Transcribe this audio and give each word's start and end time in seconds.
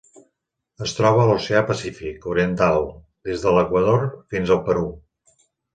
Es 0.85 0.93
troba 0.99 1.21
a 1.23 1.25
l'Oceà 1.31 1.61
Pacífic 1.69 2.27
oriental: 2.33 2.89
des 3.31 3.47
de 3.47 3.57
l'Equador 3.59 4.11
fins 4.35 4.57
al 4.57 4.65
Perú. 4.71 4.91